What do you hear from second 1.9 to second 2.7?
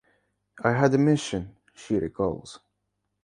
recalls.